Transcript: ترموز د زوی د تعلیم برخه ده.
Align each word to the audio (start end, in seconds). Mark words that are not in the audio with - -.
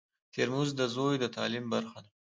ترموز 0.33 0.69
د 0.79 0.81
زوی 0.95 1.15
د 1.19 1.25
تعلیم 1.35 1.65
برخه 1.73 1.99
ده. 2.03 2.09